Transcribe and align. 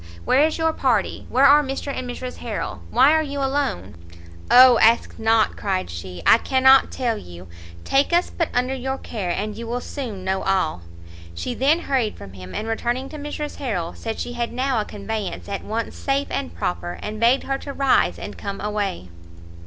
Where 0.25 0.41
is 0.47 0.57
your 0.57 0.73
party? 0.73 1.27
where 1.29 1.45
are 1.45 1.61
Mr 1.61 1.93
and 1.95 2.09
Mrs 2.09 2.37
Harrel? 2.37 2.81
Why 2.89 3.13
are 3.13 3.21
you 3.21 3.37
alone?" 3.39 3.97
"O 4.49 4.79
ask 4.79 5.19
not!" 5.19 5.55
cried 5.55 5.91
she, 5.91 6.23
"I 6.25 6.39
cannot 6.39 6.91
tell 6.91 7.19
you! 7.19 7.47
take 7.83 8.11
us 8.11 8.31
but 8.31 8.49
under 8.51 8.73
your 8.73 8.97
care, 8.97 9.29
and 9.29 9.55
you 9.55 9.67
will 9.67 9.79
soon 9.79 10.23
know 10.23 10.41
all." 10.41 10.81
She 11.35 11.53
then 11.53 11.81
hurried 11.81 12.17
from 12.17 12.33
him, 12.33 12.55
and 12.55 12.67
returning 12.67 13.09
to 13.09 13.17
Mrs 13.19 13.57
Harrel, 13.57 13.93
said 13.93 14.19
she 14.19 14.33
had 14.33 14.51
now 14.51 14.81
a 14.81 14.85
conveyance 14.85 15.47
at 15.47 15.63
once 15.63 15.95
safe 15.95 16.29
and 16.31 16.55
proper, 16.55 16.97
and 17.03 17.19
begged 17.19 17.43
her 17.43 17.59
to 17.59 17.71
rise 17.71 18.17
and 18.17 18.35
come 18.39 18.59
away. 18.59 19.07